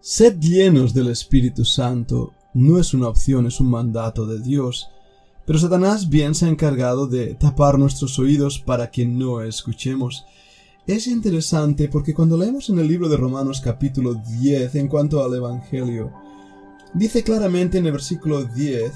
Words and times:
Sed 0.00 0.38
llenos 0.38 0.94
del 0.94 1.08
Espíritu 1.08 1.64
Santo 1.64 2.32
no 2.54 2.78
es 2.78 2.94
una 2.94 3.08
opción, 3.08 3.46
es 3.46 3.58
un 3.58 3.68
mandato 3.68 4.26
de 4.26 4.38
Dios. 4.38 4.88
Pero 5.44 5.58
Satanás 5.58 6.08
bien 6.08 6.36
se 6.36 6.46
ha 6.46 6.48
encargado 6.48 7.08
de 7.08 7.34
tapar 7.34 7.78
nuestros 7.78 8.18
oídos 8.18 8.60
para 8.60 8.92
que 8.92 9.06
no 9.06 9.42
escuchemos. 9.42 10.24
Es 10.86 11.08
interesante 11.08 11.88
porque 11.88 12.14
cuando 12.14 12.36
leemos 12.36 12.70
en 12.70 12.78
el 12.78 12.86
libro 12.86 13.08
de 13.08 13.16
Romanos 13.16 13.60
capítulo 13.60 14.14
10 14.14 14.76
en 14.76 14.88
cuanto 14.88 15.22
al 15.22 15.34
Evangelio, 15.34 16.12
dice 16.94 17.24
claramente 17.24 17.78
en 17.78 17.86
el 17.86 17.92
versículo 17.92 18.44
10, 18.44 18.92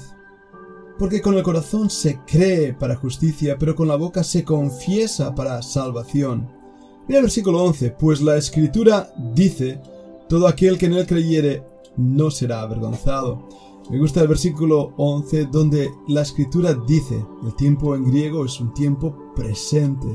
porque 0.97 1.21
con 1.21 1.35
el 1.35 1.43
corazón 1.43 1.89
se 1.89 2.19
cree 2.25 2.73
para 2.73 2.95
justicia, 2.95 3.57
pero 3.59 3.75
con 3.75 3.89
la 3.89 3.97
boca 3.97 4.23
se 4.23 4.45
confiesa 4.45 5.35
para 5.35 5.61
salvación. 5.61 6.49
Mira 7.07 7.19
el 7.19 7.25
versículo 7.25 7.61
11, 7.61 7.91
pues 7.91 8.21
la 8.21 8.37
escritura 8.37 9.13
dice, 9.35 9.81
todo 10.33 10.47
aquel 10.47 10.79
que 10.79 10.87
en 10.87 10.93
él 10.93 11.05
creyere 11.05 11.63
no 11.95 12.31
será 12.31 12.61
avergonzado. 12.61 13.47
Me 13.91 13.99
gusta 13.99 14.19
el 14.19 14.27
versículo 14.27 14.91
11 14.97 15.45
donde 15.45 15.91
la 16.07 16.23
escritura 16.23 16.73
dice, 16.87 17.23
el 17.45 17.53
tiempo 17.53 17.95
en 17.95 18.03
griego 18.03 18.43
es 18.43 18.59
un 18.59 18.73
tiempo 18.73 19.15
presente. 19.35 20.07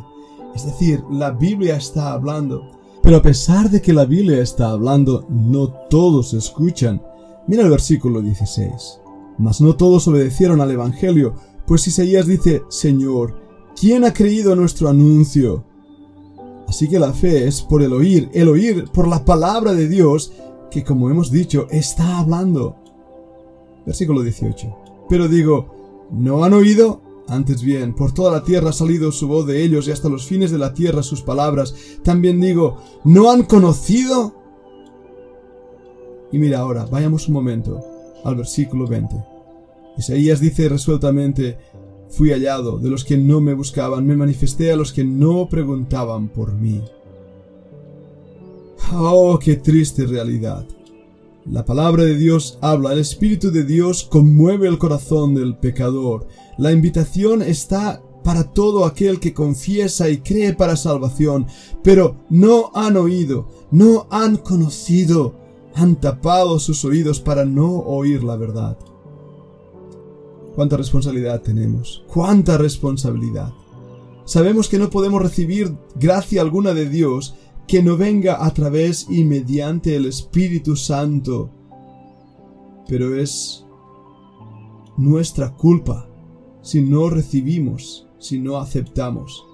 Es 0.57 0.67
decir, 0.67 1.05
la 1.09 1.31
Biblia 1.31 1.77
está 1.77 2.15
hablando. 2.15 2.69
Pero 3.01 3.19
a 3.19 3.23
pesar 3.23 3.71
de 3.71 3.81
que 3.81 3.93
la 3.93 4.07
Biblia 4.07 4.43
está 4.43 4.71
hablando, 4.71 5.25
no 5.29 5.69
todos 5.89 6.35
escuchan. 6.35 7.01
Mira 7.47 7.62
el 7.62 7.71
versículo 7.71 8.21
16. 8.21 9.01
Mas 9.39 9.61
no 9.61 9.77
todos 9.77 10.09
obedecieron 10.09 10.61
al 10.61 10.73
Evangelio, 10.73 11.37
pues 11.65 11.87
Isaías 11.87 12.27
dice, 12.27 12.65
Señor, 12.71 13.41
¿quién 13.81 14.05
ha 14.05 14.12
creído 14.12 14.57
nuestro 14.57 14.89
anuncio? 14.89 15.65
Así 16.69 16.87
que 16.87 16.99
la 16.99 17.15
fe 17.15 17.49
es 17.49 17.63
por 17.63 17.83
el 17.83 17.95
oír, 17.95 18.29
el 18.35 18.49
oír 18.49 18.85
por 18.93 19.09
la 19.09 19.25
palabra 19.25 19.73
de 19.73 19.89
Dios, 19.89 20.33
que 20.71 20.85
como 20.85 21.09
hemos 21.09 21.31
dicho, 21.31 21.67
está 21.71 22.19
hablando. 22.19 22.77
Versículo 23.87 24.23
18. 24.23 24.77
Pero 25.09 25.29
digo, 25.29 26.07
¿no 26.11 26.45
han 26.45 26.53
oído? 26.53 27.01
Antes 27.27 27.62
bien, 27.62 27.95
por 27.95 28.12
toda 28.12 28.33
la 28.33 28.45
tierra 28.45 28.70
ha 28.70 28.73
salido 28.75 29.12
su 29.12 29.29
voz 29.29 29.47
de 29.47 29.62
ellos 29.62 29.89
y 29.89 29.92
hasta 29.92 30.09
los 30.09 30.27
fines 30.27 30.51
de 30.51 30.59
la 30.59 30.75
tierra 30.75 31.03
sus 31.03 31.23
palabras. 31.23 31.75
También 32.03 32.41
digo, 32.41 32.77
¿no 33.05 33.31
han 33.31 33.45
conocido? 33.45 34.35
Y 36.31 36.39
mira 36.39 36.61
ahora, 36.61 36.85
vayamos 36.85 37.29
un 37.29 37.35
momento 37.35 37.83
al 38.25 38.37
versículo 38.37 38.87
20. 38.87 39.17
Isaías 39.97 40.41
dice 40.41 40.69
resueltamente, 40.69 41.59
fui 42.11 42.31
hallado 42.31 42.78
de 42.78 42.91
los 42.91 43.05
que 43.05 43.17
no 43.17 43.41
me 43.41 43.55
buscaban, 43.55 44.06
me 44.06 44.17
manifesté 44.17 44.73
a 44.73 44.77
los 44.77 44.92
que 44.92 45.05
no 45.05 45.48
preguntaban 45.48 46.28
por 46.28 46.53
mí. 46.53 46.83
Oh, 48.92 49.39
qué 49.39 49.56
triste 49.56 50.06
realidad. 50.06 50.67
La 51.51 51.64
palabra 51.64 52.05
de 52.05 52.17
Dios 52.17 52.59
habla, 52.61 52.92
el 52.92 52.98
Espíritu 52.98 53.51
de 53.51 53.64
Dios 53.64 54.05
conmueve 54.05 54.69
el 54.69 54.79
corazón 54.79 55.34
del 55.34 55.56
pecador. 55.56 56.27
La 56.59 56.73
invitación 56.73 57.42
está 57.42 58.03
para 58.23 58.45
todo 58.45 58.84
aquel 58.84 59.20
que 59.20 59.33
confiesa 59.33 60.11
y 60.11 60.19
cree 60.19 60.53
para 60.53 60.77
salvación, 60.77 61.47
pero 61.83 62.17
no 62.29 62.70
han 62.75 62.97
oído, 62.97 63.48
no 63.70 64.06
han 64.11 64.36
conocido, 64.36 65.34
han 65.75 65.97
tapado 65.97 66.59
sus 66.59 66.84
oídos 66.84 67.20
para 67.20 67.45
no 67.45 67.79
oír 67.79 68.23
la 68.23 68.36
verdad. 68.36 68.77
¿Cuánta 70.59 70.77
responsabilidad 70.77 71.41
tenemos? 71.42 72.03
¿Cuánta 72.12 72.59
responsabilidad? 72.59 73.53
Sabemos 74.25 74.69
que 74.69 74.81
no 74.81 74.91
podemos 74.91 75.23
recibir 75.23 75.73
gracia 75.95 76.41
alguna 76.41 76.75
de 76.75 76.89
Dios 76.89 77.37
que 77.69 77.81
no 77.81 77.97
venga 77.97 78.45
a 78.45 78.53
través 78.53 79.06
y 79.09 79.23
mediante 79.23 79.95
el 79.95 80.06
Espíritu 80.06 80.75
Santo. 80.75 81.53
Pero 82.89 83.14
es 83.14 83.64
nuestra 84.97 85.55
culpa 85.55 86.09
si 86.61 86.83
no 86.83 87.09
recibimos, 87.09 88.08
si 88.19 88.40
no 88.40 88.57
aceptamos 88.57 89.46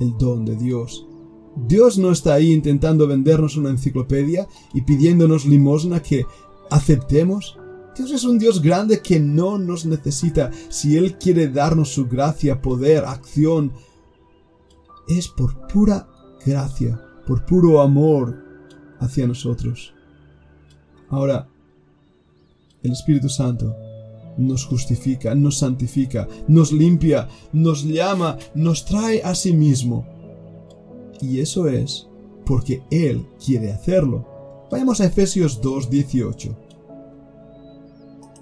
el 0.00 0.18
don 0.18 0.44
de 0.44 0.56
Dios. 0.56 1.06
Dios 1.68 1.98
no 1.98 2.10
está 2.10 2.34
ahí 2.34 2.50
intentando 2.50 3.06
vendernos 3.06 3.56
una 3.56 3.70
enciclopedia 3.70 4.48
y 4.74 4.80
pidiéndonos 4.80 5.44
limosna 5.44 6.02
que 6.02 6.26
aceptemos. 6.68 7.60
Dios 8.04 8.12
es 8.12 8.24
un 8.24 8.38
Dios 8.38 8.60
grande 8.60 9.00
que 9.00 9.18
no 9.18 9.58
nos 9.58 9.86
necesita. 9.86 10.50
Si 10.68 10.96
Él 10.96 11.16
quiere 11.18 11.48
darnos 11.48 11.90
su 11.90 12.06
gracia, 12.06 12.60
poder, 12.60 13.04
acción, 13.04 13.72
es 15.08 15.28
por 15.28 15.66
pura 15.68 16.08
gracia 16.44 17.00
por 17.26 17.44
puro 17.44 17.80
amor 17.80 18.42
hacia 18.98 19.26
nosotros. 19.26 19.94
Ahora, 21.08 21.48
el 22.82 22.92
Espíritu 22.92 23.28
Santo 23.28 23.74
nos 24.36 24.64
justifica, 24.64 25.34
nos 25.34 25.58
santifica, 25.58 26.26
nos 26.48 26.72
limpia, 26.72 27.28
nos 27.52 27.84
llama, 27.84 28.38
nos 28.54 28.84
trae 28.84 29.22
a 29.22 29.34
sí 29.34 29.52
mismo. 29.52 30.06
Y 31.20 31.40
eso 31.40 31.68
es 31.68 32.08
porque 32.46 32.82
Él 32.90 33.26
quiere 33.44 33.72
hacerlo. 33.72 34.26
Vayamos 34.70 35.00
a 35.00 35.06
Efesios 35.06 35.60
2.18. 35.60 36.56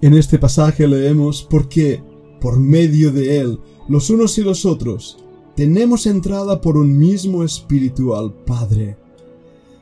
En 0.03 0.15
este 0.15 0.39
pasaje 0.39 0.89
leemos 0.89 1.47
porque, 1.49 2.03
por 2.41 2.59
medio 2.59 3.13
de 3.13 3.39
Él, 3.39 3.59
los 3.89 4.09
unos 4.09 4.39
y 4.39 4.43
los 4.43 4.65
otros, 4.65 5.19
tenemos 5.55 6.07
entrada 6.07 6.61
por 6.61 6.79
un 6.79 6.97
mismo 6.99 7.45
Espíritu 7.45 8.15
al 8.15 8.33
Padre. 8.33 8.97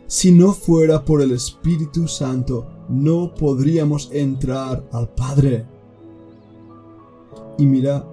Si 0.08 0.32
no 0.32 0.52
fuera 0.52 1.04
por 1.04 1.22
el 1.22 1.30
Espíritu 1.30 2.08
Santo, 2.08 2.66
no 2.88 3.32
podríamos 3.32 4.10
entrar 4.12 4.88
al 4.90 5.08
Padre. 5.10 5.66
Y 7.56 7.66
mira 7.66 8.04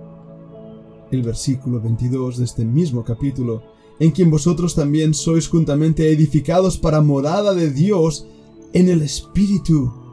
el 1.12 1.24
versículo 1.24 1.82
22 1.82 2.38
de 2.38 2.46
este 2.46 2.66
mismo 2.66 3.04
capítulo, 3.04 3.64
en 4.00 4.12
quien 4.12 4.30
vosotros 4.30 4.76
también 4.76 5.16
sois 5.16 5.48
juntamente 5.48 6.12
edificados 6.12 6.78
para 6.78 7.02
morada 7.02 7.56
de 7.56 7.72
Dios 7.72 8.28
en 8.74 8.90
el 8.90 9.02
Espíritu. 9.02 10.05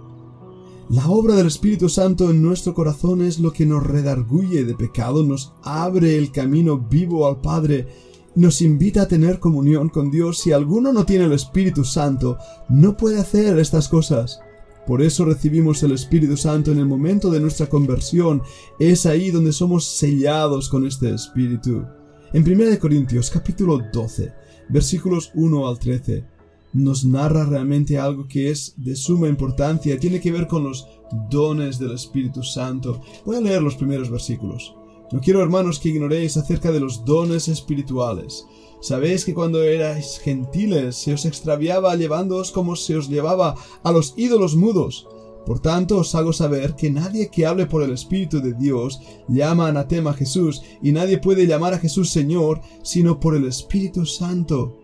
La 0.91 1.09
obra 1.09 1.35
del 1.37 1.47
Espíritu 1.47 1.89
Santo 1.89 2.31
en 2.31 2.43
nuestro 2.43 2.75
corazón 2.75 3.23
es 3.23 3.39
lo 3.39 3.53
que 3.53 3.65
nos 3.65 3.87
redarguye 3.87 4.65
de 4.65 4.75
pecado, 4.75 5.23
nos 5.23 5.55
abre 5.63 6.19
el 6.19 6.33
camino 6.33 6.79
vivo 6.79 7.27
al 7.27 7.41
Padre, 7.41 7.87
nos 8.35 8.61
invita 8.61 9.03
a 9.03 9.09
tener 9.09 9.39
comunión 9.39 9.89
con 9.89 10.11
Dios. 10.11 10.39
Si 10.39 10.53
alguno 10.53 10.93
no 10.93 11.07
tiene 11.07 11.27
el 11.27 11.33
Espíritu 11.33 11.85
Santo, 11.85 12.37
no 12.69 12.97
puede 12.97 13.21
hacer 13.21 13.59
estas 13.59 13.89
cosas. 13.89 14.41
Por 14.87 15.01
eso 15.01 15.25
recibimos 15.25 15.83
el 15.85 15.93
Espíritu 15.93 16.37
Santo 16.37 16.73
en 16.73 16.79
el 16.79 16.87
momento 16.87 17.31
de 17.31 17.41
nuestra 17.41 17.69
conversión. 17.69 18.43
Es 18.79 19.07
ahí 19.07 19.31
donde 19.31 19.53
somos 19.53 19.85
sellados 19.85 20.69
con 20.69 20.87
este 20.87 21.15
Espíritu. 21.15 21.85
En 22.33 22.43
1 22.43 22.79
Corintios 22.81 23.31
capítulo 23.31 23.79
12, 23.93 24.33
versículos 24.69 25.31
1 25.35 25.69
al 25.69 25.79
13, 25.79 26.25
nos 26.73 27.05
narra 27.05 27.45
realmente 27.45 27.99
algo 27.99 28.27
que 28.27 28.51
es 28.51 28.75
de 28.77 28.97
suma 28.97 29.29
importancia, 29.29 29.99
tiene 29.99 30.21
que 30.21 30.33
ver 30.33 30.47
con 30.47 30.65
los 30.65 30.87
dones 31.31 31.79
del 31.79 31.93
Espíritu 31.93 32.43
Santo. 32.43 33.01
Voy 33.25 33.37
a 33.37 33.41
leer 33.41 33.63
los 33.63 33.77
primeros 33.77 34.11
versículos. 34.11 34.75
No 35.13 35.21
quiero, 35.21 35.43
hermanos, 35.43 35.79
que 35.79 35.91
ignoréis 35.91 36.37
acerca 36.37 36.73
de 36.73 36.81
los 36.81 37.05
dones 37.05 37.49
espirituales. 37.49 38.47
Sabéis 38.81 39.25
que 39.25 39.35
cuando 39.35 39.63
erais 39.63 40.19
gentiles 40.19 40.97
se 40.97 41.13
os 41.13 41.25
extraviaba 41.25 41.95
llevándoos 41.95 42.51
como 42.51 42.75
se 42.75 42.97
os 42.97 43.09
llevaba 43.09 43.55
a 43.85 43.93
los 43.93 44.15
ídolos 44.17 44.57
mudos. 44.57 45.07
Por 45.47 45.61
tanto 45.61 45.99
os 45.99 46.15
hago 46.15 46.33
saber 46.33 46.75
que 46.75 46.91
nadie 46.91 47.29
que 47.31 47.47
hable 47.47 47.67
por 47.67 47.83
el 47.83 47.93
Espíritu 47.93 48.41
de 48.41 48.55
Dios 48.55 49.01
llama 49.29 49.69
anatema 49.69 50.11
a 50.11 50.15
Jesús, 50.15 50.63
y 50.83 50.93
nadie 50.93 51.19
puede 51.19 51.47
llamar 51.47 51.75
a 51.75 51.79
Jesús 51.79 52.11
Señor 52.11 52.61
sino 52.83 53.21
por 53.21 53.37
el 53.37 53.47
Espíritu 53.47 54.07
Santo. 54.07 54.79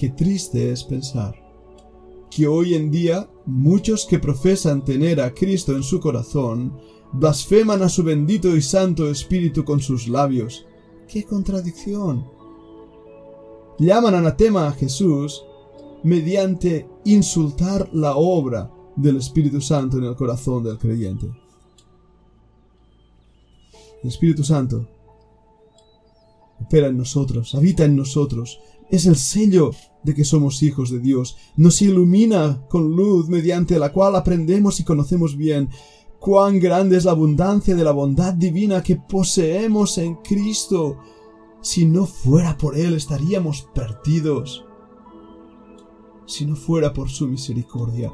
Qué 0.00 0.08
triste 0.08 0.72
es 0.72 0.82
pensar 0.82 1.34
que 2.30 2.46
hoy 2.46 2.72
en 2.72 2.90
día 2.90 3.28
muchos 3.44 4.06
que 4.06 4.18
profesan 4.18 4.82
tener 4.82 5.20
a 5.20 5.34
Cristo 5.34 5.76
en 5.76 5.82
su 5.82 6.00
corazón 6.00 6.72
blasfeman 7.12 7.82
a 7.82 7.90
su 7.90 8.02
bendito 8.02 8.56
y 8.56 8.62
santo 8.62 9.10
Espíritu 9.10 9.62
con 9.62 9.78
sus 9.78 10.08
labios. 10.08 10.64
¡Qué 11.06 11.24
contradicción! 11.24 12.26
Llaman 13.78 14.14
anatema 14.14 14.68
a 14.68 14.72
Jesús 14.72 15.44
mediante 16.02 16.88
insultar 17.04 17.90
la 17.92 18.16
obra 18.16 18.72
del 18.96 19.18
Espíritu 19.18 19.60
Santo 19.60 19.98
en 19.98 20.04
el 20.04 20.16
corazón 20.16 20.64
del 20.64 20.78
creyente. 20.78 21.26
El 24.02 24.08
Espíritu 24.08 24.44
Santo 24.44 24.88
opera 26.58 26.86
en 26.86 26.96
nosotros, 26.96 27.54
habita 27.54 27.84
en 27.84 27.96
nosotros, 27.96 28.60
es 28.90 29.06
el 29.06 29.16
sello 29.16 29.70
de 30.02 30.14
que 30.14 30.24
somos 30.24 30.62
hijos 30.62 30.90
de 30.90 31.00
Dios. 31.00 31.36
Nos 31.56 31.82
ilumina 31.82 32.66
con 32.68 32.96
luz 32.96 33.28
mediante 33.28 33.78
la 33.78 33.92
cual 33.92 34.16
aprendemos 34.16 34.80
y 34.80 34.84
conocemos 34.84 35.36
bien 35.36 35.68
cuán 36.18 36.60
grande 36.60 36.96
es 36.96 37.04
la 37.04 37.12
abundancia 37.12 37.74
de 37.74 37.82
la 37.82 37.92
bondad 37.92 38.34
divina 38.34 38.82
que 38.82 38.96
poseemos 38.96 39.98
en 39.98 40.16
Cristo. 40.16 40.98
Si 41.62 41.86
no 41.86 42.06
fuera 42.06 42.56
por 42.56 42.76
Él 42.76 42.94
estaríamos 42.94 43.68
perdidos. 43.74 44.64
si 46.26 46.46
no 46.46 46.54
fuera 46.54 46.92
por 46.92 47.10
su 47.10 47.26
misericordia, 47.26 48.12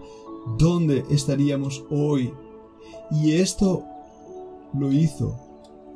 ¿dónde 0.59 1.05
estaríamos 1.11 1.85
hoy? 1.91 2.33
Y 3.11 3.33
esto 3.33 3.85
lo 4.73 4.91
hizo 4.91 5.37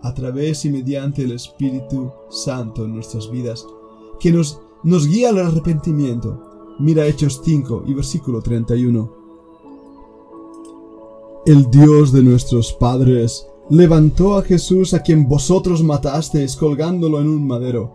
a 0.03 0.13
través 0.13 0.67
y 0.67 0.71
mediante 0.71 1.23
el 1.23 1.33
Espíritu 1.33 2.13
Santo 2.29 2.85
en 2.85 2.95
nuestras 2.95 3.31
vidas, 3.31 3.67
que 4.19 4.33
nos, 4.33 4.61
nos 4.83 5.07
guía 5.07 5.29
al 5.29 5.39
arrepentimiento. 5.39 6.77
Mira 6.79 7.07
Hechos 7.07 7.41
5 7.45 7.85
y 7.87 7.95
versículo 7.95 8.41
31. 8.41 9.13
El 11.47 11.71
Dios 11.71 12.13
de 12.13 12.23
nuestros 12.23 12.73
padres 12.73 13.47
levantó 13.69 14.37
a 14.37 14.43
Jesús 14.43 14.95
a 14.95 15.03
quien 15.03 15.29
vosotros 15.29 15.83
matasteis 15.83 16.57
colgándolo 16.57 17.21
en 17.21 17.29
un 17.29 17.47
madero. 17.47 17.95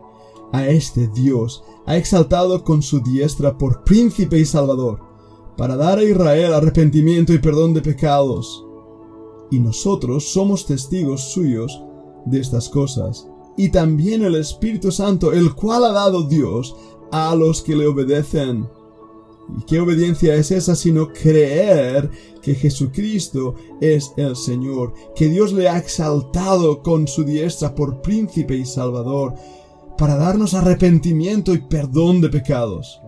A 0.52 0.68
este 0.68 1.08
Dios 1.08 1.64
ha 1.86 1.98
exaltado 1.98 2.64
con 2.64 2.82
su 2.82 3.02
diestra 3.02 3.58
por 3.58 3.84
príncipe 3.84 4.40
y 4.40 4.46
salvador, 4.46 5.00
para 5.58 5.76
dar 5.76 6.00
a 6.00 6.04
Israel 6.04 6.54
arrepentimiento 6.54 7.34
y 7.34 7.40
perdón 7.40 7.74
de 7.74 7.82
pecados. 7.82 8.66
Y 9.52 9.60
nosotros 9.60 10.26
somos 10.26 10.66
testigos 10.66 11.22
suyos 11.32 11.82
de 12.26 12.40
estas 12.40 12.70
cosas, 12.70 13.28
y 13.58 13.70
también 13.70 14.24
el 14.24 14.36
Espíritu 14.36 14.92
Santo, 14.92 15.32
el 15.32 15.54
cual 15.54 15.86
ha 15.86 15.92
dado 15.92 16.24
Dios 16.24 16.76
a 17.12 17.36
los 17.36 17.62
que 17.62 17.76
le 17.76 17.88
obedecen. 17.88 18.68
¿Y 19.58 19.64
qué 19.66 19.80
obediencia 19.80 20.36
es 20.36 20.52
esa 20.52 20.76
sino 20.76 21.08
creer 21.10 22.10
que 22.42 22.56
Jesucristo 22.56 23.56
es 23.80 24.12
el 24.18 24.36
Señor, 24.36 24.94
que 25.16 25.28
Dios 25.28 25.54
le 25.54 25.70
ha 25.70 25.78
exaltado 25.78 26.82
con 26.82 27.08
su 27.08 27.24
diestra 27.24 27.76
por 27.76 28.02
príncipe 28.02 28.56
y 28.56 28.66
salvador, 28.66 29.36
para 29.98 30.18
darnos 30.18 30.54
arrepentimiento 30.54 31.54
y 31.54 31.60
perdón 31.60 32.22
de 32.22 32.30
pecados? 32.30 33.00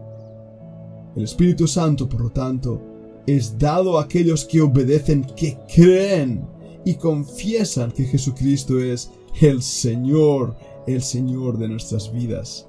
El 1.15 1.23
Espíritu 1.23 1.67
Santo, 1.67 2.07
por 2.07 2.21
lo 2.21 2.29
tanto, 2.29 2.81
es 3.25 3.57
dado 3.57 3.97
a 3.97 4.03
aquellos 4.03 4.45
que 4.45 4.61
obedecen, 4.61 5.25
que 5.35 5.57
creen 5.73 6.47
y 6.85 6.95
confiesan 6.95 7.91
que 7.91 8.05
Jesucristo 8.05 8.79
es 8.79 9.11
el 9.41 9.61
Señor, 9.61 10.55
el 10.87 11.03
Señor 11.03 11.57
de 11.57 11.67
nuestras 11.67 12.11
vidas. 12.11 12.67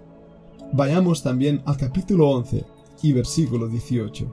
Vayamos 0.73 1.23
también 1.23 1.63
al 1.65 1.79
capítulo 1.79 2.29
11 2.31 2.65
y 3.03 3.13
versículo 3.13 3.69
18. 3.69 4.27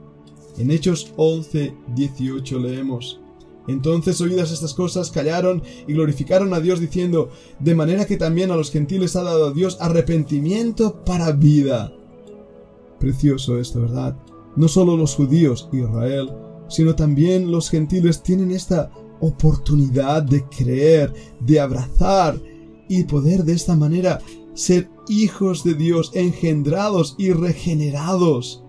En 0.58 0.70
Hechos 0.70 1.12
11, 1.16 1.74
18 1.94 2.58
leemos, 2.58 3.20
Entonces 3.68 4.20
oídas 4.20 4.52
estas 4.52 4.74
cosas 4.74 5.10
callaron 5.10 5.62
y 5.88 5.94
glorificaron 5.94 6.54
a 6.54 6.60
Dios 6.60 6.78
diciendo, 6.78 7.30
de 7.58 7.74
manera 7.74 8.06
que 8.06 8.16
también 8.16 8.50
a 8.50 8.56
los 8.56 8.70
gentiles 8.70 9.16
ha 9.16 9.22
dado 9.22 9.52
Dios 9.52 9.78
arrepentimiento 9.80 11.04
para 11.04 11.32
vida. 11.32 11.92
Precioso 13.00 13.58
esto, 13.58 13.80
¿verdad? 13.80 14.16
No 14.54 14.68
solo 14.68 14.96
los 14.96 15.14
judíos, 15.14 15.68
Israel, 15.72 16.30
sino 16.68 16.94
también 16.94 17.50
los 17.50 17.68
gentiles 17.70 18.22
tienen 18.22 18.50
esta 18.50 18.90
oportunidad 19.20 20.22
de 20.22 20.44
creer, 20.44 21.12
de 21.40 21.60
abrazar 21.60 22.40
y 22.88 23.04
poder 23.04 23.44
de 23.44 23.54
esta 23.54 23.74
manera 23.74 24.20
ser 24.54 24.88
hijos 25.08 25.64
de 25.64 25.74
Dios, 25.74 26.10
engendrados 26.14 27.14
y 27.18 27.32
regenerados, 27.32 28.62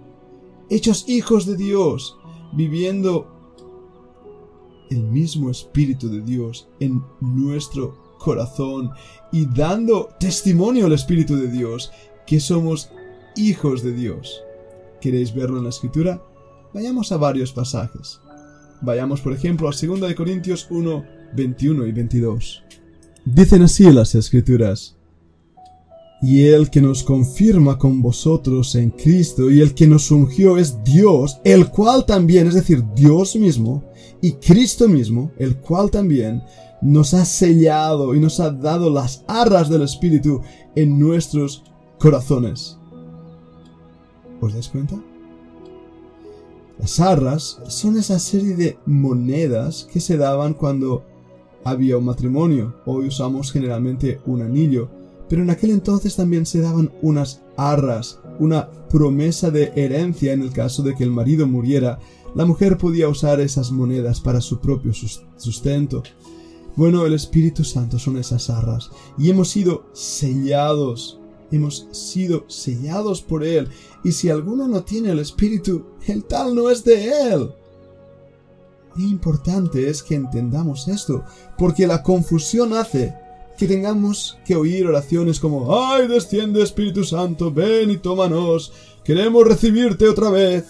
hechos 0.69 1.05
hijos 1.07 1.45
de 1.45 1.55
Dios, 1.55 2.17
viviendo 2.53 3.27
el 4.89 5.03
mismo 5.03 5.49
Espíritu 5.49 6.09
de 6.09 6.21
Dios 6.21 6.67
en 6.79 7.03
nuestro 7.19 7.97
corazón 8.19 8.91
y 9.31 9.45
dando 9.45 10.09
testimonio 10.19 10.85
al 10.85 10.93
Espíritu 10.93 11.35
de 11.35 11.49
Dios 11.49 11.91
que 12.25 12.39
somos 12.39 12.89
hijos 13.35 13.83
de 13.83 13.93
Dios. 13.93 14.41
¿Queréis 15.01 15.33
verlo 15.33 15.57
en 15.57 15.65
la 15.65 15.69
Escritura? 15.69 16.21
Vayamos 16.73 17.11
a 17.11 17.17
varios 17.17 17.53
pasajes. 17.53 18.19
Vayamos, 18.81 19.21
por 19.21 19.33
ejemplo, 19.33 19.67
a 19.67 19.71
2 19.71 20.13
Corintios 20.13 20.67
1, 20.69 21.05
21 21.35 21.85
y 21.87 21.91
22. 21.91 22.63
Dicen 23.25 23.63
así 23.63 23.91
las 23.91 24.15
Escrituras. 24.15 24.95
Y 26.21 26.45
el 26.45 26.69
que 26.69 26.81
nos 26.81 27.03
confirma 27.03 27.77
con 27.77 28.01
vosotros 28.01 28.73
en 28.75 28.89
Cristo 28.89 29.51
y 29.51 29.61
el 29.61 29.75
que 29.75 29.85
nos 29.85 30.09
ungió 30.09 30.57
es 30.57 30.83
Dios, 30.83 31.39
el 31.43 31.69
cual 31.69 32.05
también, 32.05 32.47
es 32.47 32.55
decir, 32.55 32.83
Dios 32.95 33.35
mismo, 33.35 33.83
y 34.21 34.33
Cristo 34.33 34.87
mismo, 34.87 35.31
el 35.37 35.57
cual 35.57 35.91
también 35.91 36.41
nos 36.81 37.13
ha 37.13 37.25
sellado 37.25 38.15
y 38.15 38.19
nos 38.19 38.39
ha 38.39 38.49
dado 38.51 38.89
las 38.89 39.23
arras 39.27 39.69
del 39.69 39.83
Espíritu 39.83 40.41
en 40.75 40.99
nuestros 40.99 41.63
corazones. 41.99 42.77
¿Os 44.41 44.53
dais 44.53 44.69
cuenta? 44.69 44.95
Las 46.79 46.99
arras 46.99 47.59
son 47.67 47.97
esa 47.97 48.19
serie 48.19 48.55
de 48.55 48.77
monedas 48.85 49.87
que 49.91 49.99
se 49.99 50.17
daban 50.17 50.53
cuando 50.53 51.03
había 51.63 51.97
un 51.97 52.05
matrimonio. 52.05 52.75
Hoy 52.85 53.07
usamos 53.07 53.51
generalmente 53.51 54.21
un 54.25 54.41
anillo, 54.41 54.89
pero 55.27 55.41
en 55.41 55.49
aquel 55.49 55.71
entonces 55.71 56.15
también 56.15 56.45
se 56.45 56.61
daban 56.61 56.91
unas 57.01 57.41
arras, 57.57 58.19
una 58.39 58.69
promesa 58.89 59.49
de 59.49 59.73
herencia 59.75 60.33
en 60.33 60.43
el 60.43 60.51
caso 60.51 60.83
de 60.83 60.95
que 60.95 61.03
el 61.03 61.11
marido 61.11 61.47
muriera. 61.47 61.99
La 62.35 62.45
mujer 62.45 62.77
podía 62.77 63.09
usar 63.09 63.41
esas 63.41 63.71
monedas 63.71 64.21
para 64.21 64.39
su 64.39 64.59
propio 64.59 64.93
sustento. 64.93 66.03
Bueno, 66.75 67.07
el 67.07 67.15
Espíritu 67.15 67.63
Santo 67.63 67.97
son 67.97 68.17
esas 68.17 68.51
arras 68.51 68.91
y 69.17 69.31
hemos 69.31 69.49
sido 69.49 69.85
sellados 69.93 71.19
hemos 71.51 71.87
sido 71.91 72.45
sellados 72.47 73.21
por 73.21 73.43
Él, 73.43 73.69
y 74.03 74.11
si 74.11 74.29
alguno 74.29 74.67
no 74.67 74.83
tiene 74.83 75.11
el 75.11 75.19
Espíritu, 75.19 75.85
el 76.07 76.23
tal 76.25 76.55
no 76.55 76.69
es 76.69 76.83
de 76.83 77.31
Él. 77.31 77.51
Qué 78.95 79.03
importante 79.03 79.89
es 79.89 80.01
que 80.01 80.15
entendamos 80.15 80.87
esto, 80.87 81.23
porque 81.57 81.87
la 81.87 82.03
confusión 82.03 82.73
hace 82.73 83.13
que 83.57 83.67
tengamos 83.67 84.37
que 84.45 84.55
oír 84.55 84.85
oraciones 84.85 85.39
como 85.39 85.75
¡Ay, 85.75 86.07
desciende 86.07 86.61
Espíritu 86.61 87.03
Santo, 87.03 87.51
ven 87.51 87.89
y 87.89 87.97
tómanos! 87.97 88.71
¡Queremos 89.03 89.47
recibirte 89.47 90.07
otra 90.07 90.29
vez! 90.29 90.65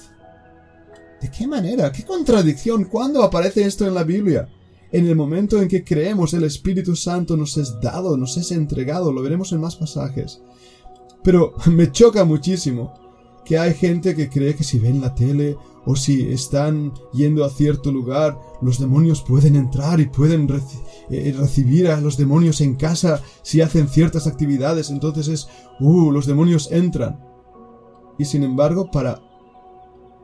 ¿De 1.22 1.30
qué 1.32 1.48
manera? 1.48 1.92
¿Qué 1.92 2.04
contradicción? 2.06 2.86
¿Cuándo 2.86 3.24
aparece 3.24 3.64
esto 3.64 3.86
en 3.86 3.94
la 3.94 4.04
Biblia? 4.04 4.48
En 4.92 5.08
el 5.08 5.16
momento 5.16 5.62
en 5.62 5.68
que 5.68 5.84
creemos 5.84 6.34
el 6.34 6.44
Espíritu 6.44 6.96
Santo 6.96 7.36
nos 7.36 7.58
es 7.58 7.80
dado, 7.82 8.18
nos 8.18 8.38
es 8.38 8.52
entregado, 8.52 9.12
lo 9.12 9.22
veremos 9.22 9.52
en 9.52 9.62
más 9.62 9.76
pasajes. 9.76 10.42
Pero 11.24 11.54
me 11.66 11.92
choca 11.92 12.24
muchísimo 12.24 12.94
que 13.44 13.58
hay 13.58 13.74
gente 13.74 14.16
que 14.16 14.30
cree 14.30 14.56
que 14.56 14.64
si 14.64 14.78
ven 14.78 15.00
la 15.00 15.16
tele 15.16 15.56
o 15.86 15.96
si 15.96 16.34
están 16.34 16.94
yendo 17.14 17.46
a 17.46 17.50
cierto 17.50 17.94
lugar, 17.94 18.38
los 18.62 18.78
demonios 18.78 19.22
pueden 19.22 19.56
entrar 19.56 20.02
y 20.02 20.08
pueden 20.08 20.50
eh, 21.10 21.34
recibir 21.38 21.88
a 21.88 22.02
los 22.02 22.18
demonios 22.18 22.60
en 22.60 22.76
casa 22.76 23.22
si 23.42 23.62
hacen 23.62 23.88
ciertas 23.88 24.28
actividades. 24.28 24.90
Entonces 24.90 25.30
es, 25.30 25.48
uh, 25.80 26.12
los 26.12 26.26
demonios 26.26 26.70
entran. 26.74 27.24
Y 28.18 28.26
sin 28.26 28.44
embargo, 28.44 28.92
para 28.92 29.22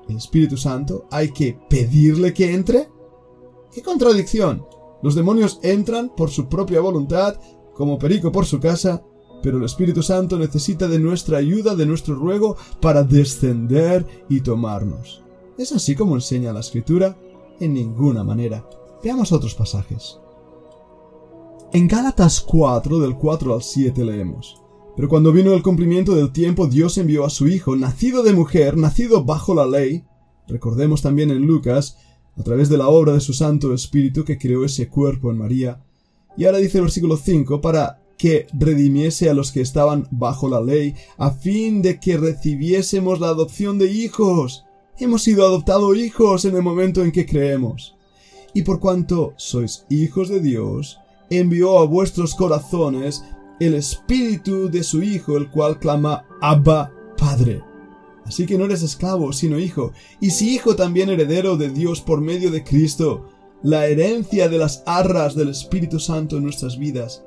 el 0.10 0.18
Espíritu 0.18 0.58
Santo 0.58 1.08
hay 1.10 1.30
que 1.30 1.58
pedirle 1.70 2.34
que 2.34 2.54
entre. 2.54 2.90
¡Qué 3.74 3.82
contradicción! 3.82 4.66
Los 5.02 5.16
demonios 5.16 5.60
entran 5.64 6.10
por 6.16 6.30
su 6.30 6.48
propia 6.48 6.80
voluntad, 6.80 7.40
como 7.74 7.98
perico 7.98 8.32
por 8.32 8.46
su 8.46 8.60
casa, 8.60 9.04
pero 9.42 9.58
el 9.58 9.66
Espíritu 9.66 10.02
Santo 10.02 10.40
necesita 10.40 10.88
de 10.88 11.00
nuestra 11.00 11.38
ayuda, 11.38 11.76
de 11.76 11.86
nuestro 11.86 12.16
ruego, 12.16 12.56
para 12.80 13.04
descender 13.04 14.06
y 14.30 14.42
tomarnos. 14.42 15.24
¿Es 15.58 15.72
así 15.72 15.96
como 15.96 16.16
enseña 16.16 16.54
la 16.54 16.62
Escritura? 16.62 17.18
En 17.60 17.74
ninguna 17.74 18.24
manera. 18.24 18.68
Veamos 19.04 19.32
otros 19.32 19.54
pasajes. 19.56 20.20
En 21.74 21.88
Gálatas 21.88 22.40
4, 22.40 23.00
del 23.00 23.16
4 23.18 23.54
al 23.54 23.64
7 23.64 24.06
leemos. 24.06 24.62
Pero 24.96 25.10
cuando 25.10 25.32
vino 25.32 25.54
el 25.54 25.64
cumplimiento 25.64 26.16
del 26.16 26.32
tiempo, 26.32 26.68
Dios 26.68 26.98
envió 26.98 27.26
a 27.26 27.30
su 27.30 27.48
Hijo, 27.48 27.76
nacido 27.76 28.24
de 28.24 28.34
mujer, 28.34 28.78
nacido 28.78 29.24
bajo 29.24 29.54
la 29.56 29.66
ley. 29.66 30.06
Recordemos 30.48 31.02
también 31.02 31.32
en 31.32 31.46
Lucas, 31.46 31.98
a 32.38 32.44
través 32.44 32.70
de 32.70 32.78
la 32.78 32.88
obra 32.88 33.14
de 33.14 33.20
su 33.20 33.34
Santo 33.34 33.74
Espíritu 33.74 34.26
que 34.26 34.38
creó 34.38 34.66
ese 34.66 34.88
cuerpo 34.88 35.32
en 35.32 35.38
María. 35.38 35.80
Y 36.38 36.46
ahora 36.46 36.58
dice 36.58 36.80
el 36.80 36.86
versículo 36.86 37.18
5, 37.18 37.62
para 37.62 38.00
que 38.18 38.48
redimiese 38.54 39.30
a 39.30 39.34
los 39.34 39.52
que 39.52 39.62
estaban 39.62 40.08
bajo 40.12 40.48
la 40.48 40.62
ley, 40.62 40.96
a 41.18 41.32
fin 41.32 41.82
de 41.82 42.00
que 42.00 42.18
recibiésemos 42.18 43.20
la 43.20 43.28
adopción 43.28 43.78
de 43.78 43.92
hijos. 43.92 44.66
Hemos 44.98 45.24
sido 45.24 45.46
adoptados 45.46 45.98
hijos 45.98 46.46
en 46.46 46.56
el 46.56 46.62
momento 46.62 47.04
en 47.04 47.12
que 47.12 47.26
creemos. 47.26 47.96
Y 48.54 48.62
por 48.62 48.80
cuanto 48.80 49.34
sois 49.36 49.86
hijos 49.90 50.30
de 50.30 50.40
Dios, 50.40 51.00
envió 51.30 51.80
a 51.80 51.86
vuestros 51.86 52.36
corazones 52.36 53.24
el 53.60 53.76
espíritu 53.76 54.70
de 54.70 54.84
su 54.84 55.02
Hijo, 55.02 55.38
el 55.38 55.50
cual 55.50 55.80
clama 55.80 56.26
Abba 56.42 56.92
Padre. 57.18 57.73
Así 58.26 58.46
que 58.46 58.58
no 58.58 58.66
eres 58.66 58.84
esclavo, 58.84 59.34
sino 59.34 59.60
hijo, 59.60 59.92
y 60.22 60.32
si 60.32 60.54
hijo 60.56 60.76
también 60.76 61.10
heredero 61.10 61.58
de 61.58 61.70
Dios 61.70 62.02
por 62.02 62.22
medio 62.22 62.52
de 62.52 62.64
Cristo, 62.64 63.30
la 63.62 63.88
herencia 63.88 64.50
de 64.50 64.58
las 64.58 64.84
arras 64.86 65.36
del 65.36 65.50
Espíritu 65.50 66.00
Santo 66.00 66.38
en 66.38 66.44
nuestras 66.44 66.78
vidas 66.78 67.24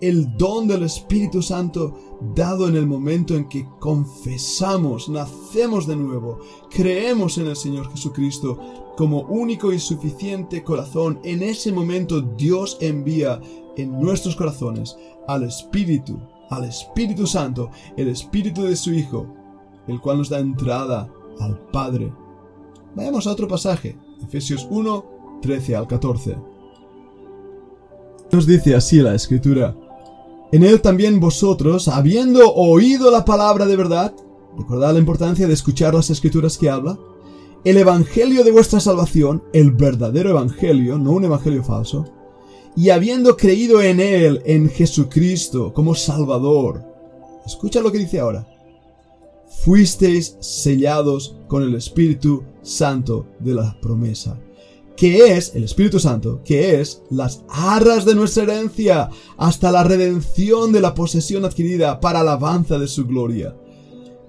el 0.00 0.36
don 0.36 0.66
del 0.66 0.82
Espíritu 0.82 1.42
Santo 1.42 2.18
dado 2.34 2.68
en 2.68 2.76
el 2.76 2.86
momento 2.86 3.36
en 3.36 3.48
que 3.48 3.66
confesamos, 3.78 5.08
nacemos 5.08 5.86
de 5.86 5.96
nuevo, 5.96 6.38
creemos 6.70 7.38
en 7.38 7.48
el 7.48 7.56
Señor 7.56 7.90
Jesucristo 7.90 8.58
como 8.96 9.22
único 9.22 9.72
y 9.72 9.78
suficiente 9.78 10.62
corazón. 10.62 11.20
En 11.24 11.42
ese 11.42 11.72
momento 11.72 12.20
Dios 12.20 12.78
envía 12.80 13.40
en 13.76 14.00
nuestros 14.00 14.36
corazones 14.36 14.96
al 15.28 15.44
Espíritu, 15.44 16.18
al 16.50 16.64
Espíritu 16.64 17.26
Santo, 17.26 17.70
el 17.96 18.08
Espíritu 18.08 18.62
de 18.62 18.76
su 18.76 18.92
Hijo, 18.92 19.26
el 19.86 20.00
cual 20.00 20.18
nos 20.18 20.28
da 20.28 20.38
entrada 20.38 21.08
al 21.40 21.58
Padre. 21.72 22.12
Vayamos 22.94 23.26
a 23.26 23.32
otro 23.32 23.48
pasaje, 23.48 23.96
Efesios 24.22 24.66
1, 24.70 25.04
13 25.42 25.76
al 25.76 25.86
14. 25.86 26.36
Nos 28.32 28.46
dice 28.46 28.74
así 28.74 28.98
la 28.98 29.14
Escritura. 29.14 29.76
En 30.52 30.64
él 30.64 30.80
también 30.80 31.20
vosotros, 31.20 31.88
habiendo 31.88 32.52
oído 32.52 33.10
la 33.10 33.24
palabra 33.24 33.66
de 33.66 33.76
verdad, 33.76 34.14
recordad 34.56 34.92
la 34.92 34.98
importancia 34.98 35.46
de 35.46 35.54
escuchar 35.54 35.94
las 35.94 36.10
escrituras 36.10 36.58
que 36.58 36.68
habla, 36.68 36.98
el 37.64 37.76
evangelio 37.76 38.42
de 38.42 38.52
vuestra 38.52 38.80
salvación, 38.80 39.42
el 39.52 39.72
verdadero 39.72 40.30
evangelio, 40.30 40.98
no 40.98 41.12
un 41.12 41.24
evangelio 41.24 41.62
falso, 41.62 42.06
y 42.76 42.90
habiendo 42.90 43.36
creído 43.36 43.82
en 43.82 44.00
él, 44.00 44.42
en 44.44 44.68
Jesucristo, 44.70 45.72
como 45.72 45.94
Salvador, 45.94 46.82
escucha 47.44 47.80
lo 47.80 47.92
que 47.92 47.98
dice 47.98 48.20
ahora, 48.20 48.46
fuisteis 49.50 50.36
sellados 50.40 51.36
con 51.48 51.62
el 51.62 51.74
Espíritu 51.74 52.44
Santo 52.62 53.26
de 53.40 53.54
la 53.54 53.78
promesa 53.80 54.40
que 55.00 55.34
es 55.34 55.54
el 55.54 55.64
Espíritu 55.64 55.98
Santo, 55.98 56.42
que 56.44 56.78
es 56.78 57.02
las 57.08 57.42
arras 57.48 58.04
de 58.04 58.14
nuestra 58.14 58.42
herencia, 58.42 59.08
hasta 59.38 59.72
la 59.72 59.82
redención 59.82 60.72
de 60.72 60.82
la 60.82 60.92
posesión 60.92 61.46
adquirida 61.46 62.00
para 62.00 62.20
alabanza 62.20 62.78
de 62.78 62.86
su 62.86 63.06
gloria. 63.06 63.56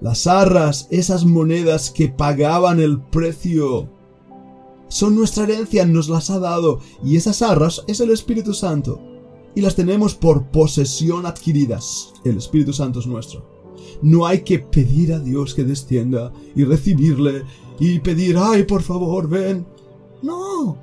Las 0.00 0.26
arras, 0.26 0.88
esas 0.90 1.26
monedas 1.26 1.90
que 1.90 2.08
pagaban 2.08 2.80
el 2.80 3.02
precio, 3.02 3.90
son 4.88 5.14
nuestra 5.14 5.44
herencia, 5.44 5.84
nos 5.84 6.08
las 6.08 6.30
ha 6.30 6.38
dado, 6.38 6.80
y 7.04 7.16
esas 7.16 7.42
arras 7.42 7.84
es 7.86 8.00
el 8.00 8.10
Espíritu 8.10 8.54
Santo, 8.54 8.98
y 9.54 9.60
las 9.60 9.74
tenemos 9.74 10.14
por 10.14 10.50
posesión 10.50 11.26
adquiridas. 11.26 12.14
El 12.24 12.38
Espíritu 12.38 12.72
Santo 12.72 13.00
es 13.00 13.06
nuestro. 13.06 13.51
No 14.00 14.26
hay 14.26 14.42
que 14.42 14.58
pedir 14.58 15.12
a 15.12 15.18
Dios 15.18 15.54
que 15.54 15.64
descienda 15.64 16.32
y 16.54 16.64
recibirle 16.64 17.42
y 17.78 17.98
pedir, 18.00 18.36
ay, 18.38 18.64
por 18.64 18.82
favor, 18.82 19.28
ven. 19.28 19.66
No, 20.22 20.78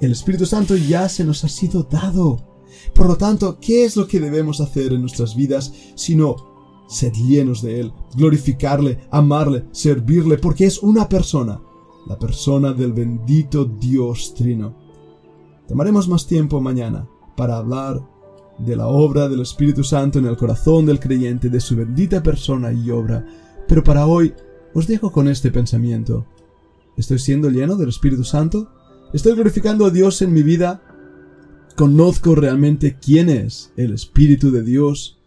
el 0.00 0.10
Espíritu 0.10 0.46
Santo 0.46 0.76
ya 0.76 1.08
se 1.08 1.24
nos 1.24 1.44
ha 1.44 1.48
sido 1.48 1.84
dado. 1.84 2.40
Por 2.92 3.06
lo 3.06 3.16
tanto, 3.16 3.58
¿qué 3.60 3.84
es 3.84 3.96
lo 3.96 4.06
que 4.06 4.18
debemos 4.18 4.60
hacer 4.60 4.92
en 4.92 5.00
nuestras 5.00 5.36
vidas 5.36 5.72
sino 5.94 6.34
ser 6.88 7.12
llenos 7.12 7.62
de 7.62 7.80
Él, 7.80 7.92
glorificarle, 8.16 8.98
amarle, 9.10 9.64
servirle, 9.70 10.38
porque 10.38 10.66
es 10.66 10.82
una 10.82 11.08
persona, 11.08 11.62
la 12.06 12.18
persona 12.18 12.72
del 12.72 12.92
bendito 12.92 13.64
Dios 13.64 14.34
Trino? 14.34 14.74
Tomaremos 15.68 16.08
más 16.08 16.26
tiempo 16.26 16.60
mañana 16.60 17.08
para 17.36 17.56
hablar 17.58 18.02
de 18.64 18.76
la 18.76 18.86
obra 18.86 19.28
del 19.28 19.40
Espíritu 19.40 19.82
Santo 19.84 20.18
en 20.18 20.26
el 20.26 20.36
corazón 20.36 20.86
del 20.86 21.00
creyente, 21.00 21.48
de 21.48 21.60
su 21.60 21.76
bendita 21.76 22.22
persona 22.22 22.72
y 22.72 22.90
obra, 22.90 23.24
pero 23.68 23.82
para 23.82 24.06
hoy 24.06 24.34
os 24.74 24.86
dejo 24.86 25.10
con 25.10 25.28
este 25.28 25.50
pensamiento. 25.50 26.26
¿Estoy 26.96 27.18
siendo 27.18 27.50
lleno 27.50 27.76
del 27.76 27.88
Espíritu 27.88 28.24
Santo? 28.24 28.70
¿Estoy 29.12 29.34
glorificando 29.34 29.86
a 29.86 29.90
Dios 29.90 30.22
en 30.22 30.32
mi 30.32 30.42
vida? 30.42 30.82
¿Conozco 31.76 32.34
realmente 32.34 32.96
quién 33.00 33.28
es 33.28 33.72
el 33.76 33.92
Espíritu 33.92 34.50
de 34.50 34.62
Dios? 34.62 35.18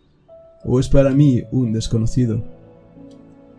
¿O 0.64 0.80
es 0.80 0.90
para 0.90 1.12
mí 1.12 1.44
un 1.52 1.74
desconocido? 1.74 2.44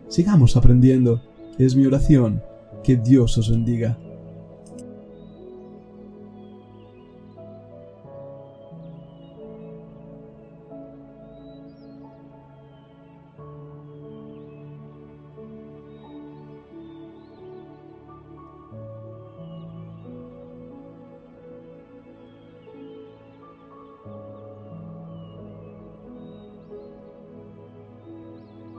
Sigamos 0.09 0.55
aprendiendo. 0.55 1.21
Es 1.57 1.75
mi 1.75 1.85
oración. 1.85 2.41
Que 2.83 2.95
Dios 2.95 3.37
os 3.37 3.49
bendiga. 3.49 3.97